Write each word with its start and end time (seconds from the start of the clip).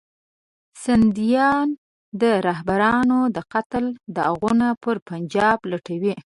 سندیان 0.83 1.67
د 2.21 2.23
رهبرانو 2.47 3.19
د 3.35 3.37
قتل 3.53 3.85
داغونه 4.15 4.67
پر 4.83 4.95
پنجاب 5.07 5.59
لټوي. 5.71 6.15